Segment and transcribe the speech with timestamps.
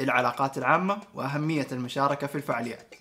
[0.00, 2.94] العلاقات العامة وأهمية المشاركة في الفعاليات.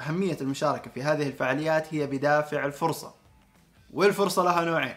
[0.00, 3.14] أهمية المشاركة في هذه الفعاليات هي بدافع الفرصة
[3.92, 4.96] والفرصة لها نوعين.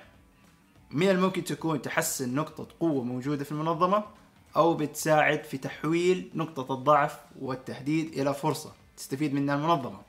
[0.92, 4.04] من الممكن تكون تحسن نقطة قوة موجودة في المنظمة
[4.56, 10.00] أو بتساعد في تحويل نقطة الضعف والتهديد إلى فرصة تستفيد منها المنظمة.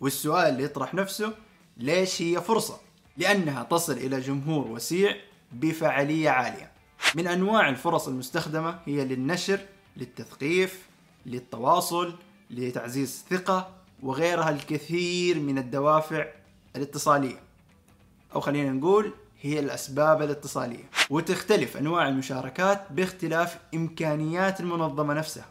[0.00, 1.32] والسؤال اللي يطرح نفسه
[1.76, 2.80] ليش هي فرصة؟
[3.16, 5.16] لأنها تصل إلى جمهور وسيع
[5.52, 6.70] بفعالية عالية.
[7.14, 9.60] من أنواع الفرص المستخدمة هي للنشر
[9.96, 10.86] للتثقيف
[11.26, 12.14] للتواصل
[12.50, 13.70] لتعزيز الثقة
[14.02, 16.26] وغيرها الكثير من الدوافع
[16.76, 17.40] الاتصالية.
[18.34, 20.84] أو خلينا نقول هي الأسباب الاتصالية.
[21.10, 25.46] وتختلف أنواع المشاركات باختلاف إمكانيات المنظمة نفسها.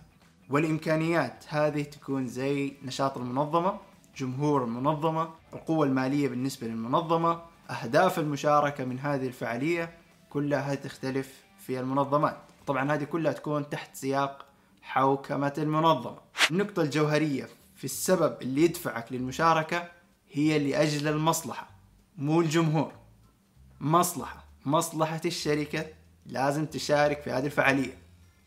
[0.50, 3.78] والإمكانيات هذه تكون زي نشاط المنظمة
[4.18, 9.94] جمهور المنظمة القوة المالية بالنسبة للمنظمة أهداف المشاركة من هذه الفعالية
[10.30, 12.38] كلها تختلف في المنظمات.
[12.68, 14.46] طبعا هذه كلها تكون تحت سياق
[14.82, 16.18] حوكمة المنظمة.
[16.52, 19.88] النقطة الجوهرية في السبب اللي يدفعك للمشاركة
[20.32, 21.70] هي لأجل المصلحة
[22.18, 22.94] مو الجمهور.
[23.80, 25.86] مصلحة مصلحة الشركة
[26.26, 27.98] لازم تشارك في هذه الفعالية.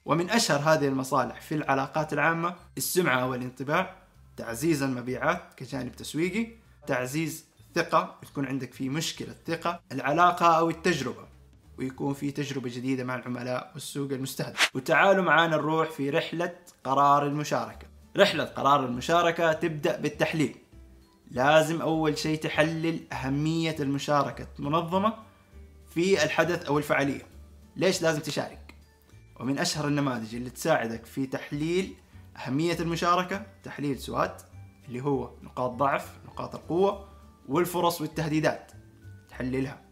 [0.04, 3.94] ومن أشهر هذه المصالح في العلاقات العامة السمعة والانطباع
[4.36, 6.46] تعزيز المبيعات كجانب تسويقي
[6.86, 7.44] تعزيز
[7.74, 11.32] ثقة تكون عندك في مشكلة ثقة العلاقة أو التجربة.
[11.78, 14.76] ويكون في تجربة جديدة مع العملاء والسوق المستهدف.
[14.76, 17.86] وتعالوا معانا نروح في رحلة قرار المشاركة.
[18.16, 20.54] رحلة قرار المشاركة تبدأ بالتحليل.
[21.30, 25.14] لازم أول شيء تحلل أهمية المشاركة منظمة
[25.94, 27.26] في الحدث أو الفعالية.
[27.76, 28.74] ليش لازم تشارك؟
[29.40, 31.94] ومن أشهر النماذج اللي تساعدك في تحليل
[32.36, 34.42] أهمية المشاركة تحليل سوات
[34.88, 37.11] اللي هو نقاط ضعف نقاط القوة
[37.48, 38.72] والفرص والتهديدات
[39.28, 39.82] تحللها.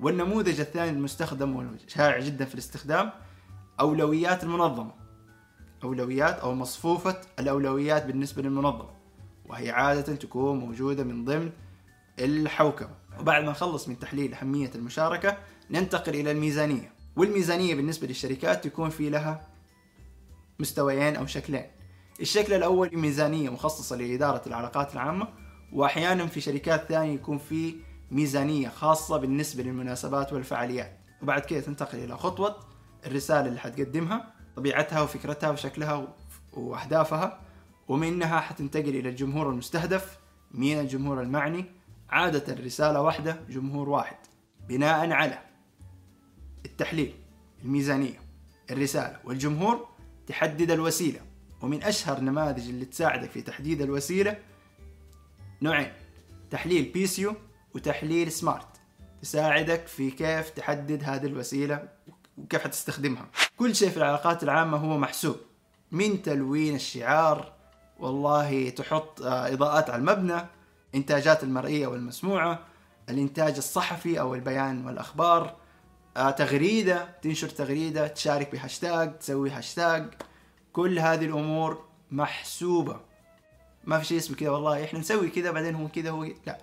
[0.00, 3.10] والنموذج الثاني المستخدم والشائع جدا في الاستخدام
[3.80, 4.92] أولويات المنظمة.
[5.84, 8.90] أولويات أو مصفوفة الأولويات بالنسبة للمنظمة.
[9.46, 11.50] وهي عادة تكون موجودة من ضمن
[12.18, 12.94] الحوكمة.
[13.20, 15.38] وبعد ما نخلص من تحليل أهمية المشاركة
[15.70, 16.92] ننتقل إلى الميزانية.
[17.16, 19.48] والميزانية بالنسبة للشركات تكون في لها
[20.58, 21.64] مستويين أو شكلين.
[22.20, 25.28] الشكل الأول ميزانية مخصصة لإدارة العلاقات العامة
[25.72, 27.74] وأحيانا في شركات ثانية يكون في
[28.10, 30.98] ميزانية خاصة بالنسبة للمناسبات والفعاليات.
[31.22, 32.56] وبعد كده تنتقل إلى خطوة
[33.06, 36.08] الرسالة اللي حتقدمها طبيعتها وفكرتها وشكلها
[36.52, 37.40] وأهدافها
[37.88, 40.18] ومنها حتنتقل إلى الجمهور المستهدف
[40.50, 41.64] مين الجمهور المعني.
[42.10, 44.16] عادة رسالة واحدة جمهور واحد.
[44.68, 45.38] بناء على
[46.66, 47.14] التحليل
[47.64, 48.20] الميزانية
[48.70, 49.88] الرسالة والجمهور
[50.26, 51.20] تحدد الوسيلة.
[51.62, 54.38] ومن أشهر نماذج اللي تساعدك في تحديد الوسيلة
[55.62, 55.92] نوعين
[56.50, 57.34] تحليل بيسيو
[57.74, 58.66] وتحليل سمارت
[59.22, 61.88] تساعدك في كيف تحدد هذه الوسيلة
[62.38, 63.26] وكيف حتستخدمها.
[63.56, 65.36] كل شيء في العلاقات العامة هو محسوب.
[65.92, 67.52] من تلوين الشعار
[67.98, 70.46] والله تحط آه، إضاءات على المبنى
[70.94, 72.58] إنتاجات المرئية والمسموعة
[73.08, 75.56] الإنتاج الصحفي أو البيان والأخبار
[76.16, 80.14] آه، تغريدة تنشر تغريدة تشارك بهاشتاج تسوي هاشتاج
[80.72, 83.00] كل هذه الأمور محسوبة.
[83.88, 86.58] ما في شيء اسمه كذا والله إحنا نسوي كذا بعدين هو كذا هو لا.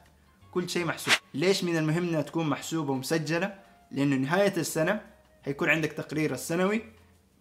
[0.51, 1.13] كل شيء محسوب.
[1.33, 3.53] ليش من المهم إنها تكون محسوبة ومسجلة؟
[3.91, 5.01] لأنه نهاية السنة
[5.45, 6.81] حيكون عندك تقرير السنوي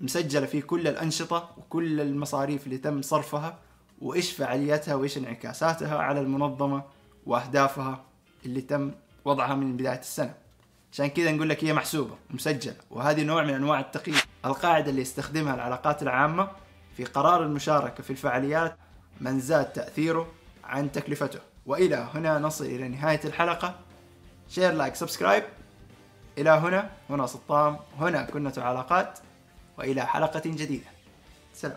[0.00, 3.59] مسجلة فيه كل الأنشطة وكل المصاريف اللي تم صرفها
[4.00, 6.83] وإيش فعاليتها وإيش انعكاساتها على المنظمة
[7.27, 8.05] وأهدافها
[8.47, 8.93] اللي تم
[9.25, 10.34] وضعها من بداية السنة.
[10.93, 15.55] عشان كذا نقول لك هي محسوبة ومسجلة وهذه نوع من أنواع التقييم القاعدة اللي يستخدمها
[15.55, 16.49] العلاقات العامة
[16.97, 18.77] في قرار المشاركة في الفعاليات
[19.20, 20.26] من زاد تأثيره
[20.64, 21.41] عن تكلفته.
[21.66, 23.75] وإلى هنا نصل إلى نهاية الحلقة.
[24.49, 25.44] share like subscribe
[26.38, 29.19] إلى هنا هنا سطام هنا كنة علاقات
[29.78, 30.86] وإلى حلقة جديدة.
[31.54, 31.76] سلام.